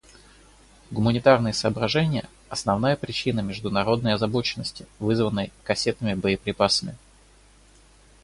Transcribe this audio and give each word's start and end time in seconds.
Гуманитарные 0.89 1.53
соображения— 1.53 2.27
основная 2.49 2.95
причина 2.95 3.41
международной 3.41 4.15
озабоченности, 4.15 4.87
вызванной 4.97 5.51
кассетными 5.63 6.15
боеприпасами. 6.15 6.97